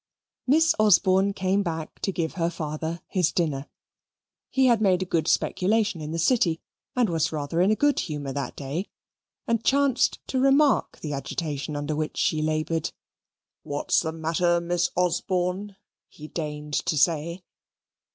[0.47, 3.67] Miss Osborne came back to give her father his dinner.
[4.49, 6.59] He had made a good speculation in the City,
[6.95, 8.89] and was rather in a good humour that day,
[9.45, 12.91] and chanced to remark the agitation under which she laboured.
[13.61, 15.75] "What's the matter, Miss Osborne?"
[16.09, 17.43] he deigned to say.